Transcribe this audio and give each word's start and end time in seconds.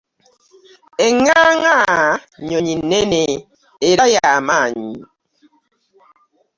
Enganga 1.07 1.75
nyonnyi 2.47 2.75
nenne 2.91 3.23
era 3.89 4.03
y'amaanyi. 4.13 4.91